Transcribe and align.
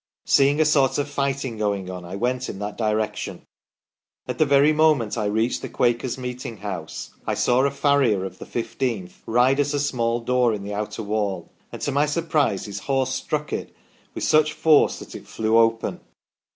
Seeing 0.25 0.59
a 0.59 0.65
sort 0.65 0.97
of 0.97 1.07
fighting 1.07 1.59
going 1.59 1.87
on, 1.91 2.05
I 2.05 2.15
went 2.15 2.49
in 2.49 2.57
that 2.57 2.75
direction. 2.75 3.45
At 4.27 4.39
the 4.39 4.47
very 4.47 4.73
moment 4.73 5.15
I 5.15 5.25
reached 5.25 5.61
the 5.61 5.69
Quakers' 5.69 6.17
meeting 6.17 6.57
house, 6.57 7.11
I 7.27 7.35
saw 7.35 7.61
a 7.65 7.69
farrier 7.69 8.25
of 8.25 8.39
the 8.39 8.45
1 8.45 8.51
5th 8.63 9.13
ride 9.27 9.59
at 9.59 9.75
a 9.75 9.79
small 9.79 10.19
door 10.19 10.55
in 10.55 10.63
the 10.63 10.73
outer 10.73 11.03
wall, 11.03 11.51
and 11.71 11.79
to 11.83 11.91
my 11.91 12.07
surprise 12.07 12.65
his 12.65 12.79
horse 12.79 13.13
struck 13.13 13.53
it 13.53 13.75
with 14.15 14.23
such 14.23 14.53
force 14.53 14.97
that 14.97 15.13
it 15.13 15.27
flew 15.27 15.59
open. 15.59 15.99